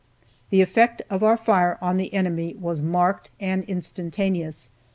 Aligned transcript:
The 0.49 0.63
effect 0.63 1.03
of 1.11 1.21
our 1.21 1.37
fire 1.37 1.77
on 1.79 1.97
the 1.97 2.11
enemy 2.11 2.55
was 2.59 2.81
marked 2.81 3.29
and 3.39 3.63
instantaneous. 3.65 4.71